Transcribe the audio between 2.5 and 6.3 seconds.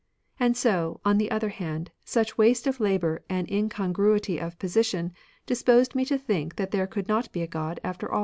of labour and incongruity of position disposed me to